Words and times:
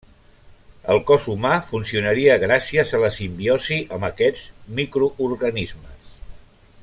El 0.93 1.01
cos 1.09 1.27
humà 1.33 1.51
funcionaria 1.67 2.37
gràcies 2.45 2.95
a 2.99 3.03
la 3.05 3.13
simbiosi 3.19 3.79
amb 3.97 4.09
aquests 4.09 4.49
microorganismes. 4.81 6.17